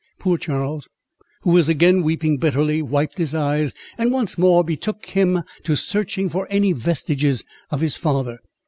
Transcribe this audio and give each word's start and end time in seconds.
Poor 0.17 0.35
Charles, 0.35 0.89
who 1.43 1.51
was 1.51 1.69
again 1.69 2.01
weeping 2.01 2.39
bitterly, 2.39 2.81
wiped 2.81 3.19
his 3.19 3.35
eyes, 3.35 3.71
and 3.99 4.11
once 4.11 4.35
more 4.35 4.63
betook 4.63 5.05
him 5.05 5.43
to 5.61 5.75
searching 5.75 6.27
for 6.27 6.47
any 6.49 6.71
vestiges 6.71 7.45
of 7.69 7.81
his 7.81 7.97
father. 7.97 8.39